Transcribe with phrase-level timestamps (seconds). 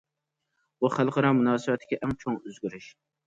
[0.85, 2.89] بۇ خەلقئارا مۇناسىۋەتتىكى ئەڭ چوڭ ئۆزگىرىش.